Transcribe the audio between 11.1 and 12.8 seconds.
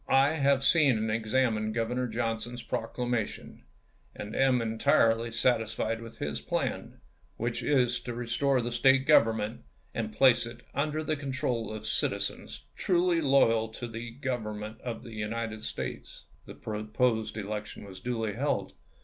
control of citizens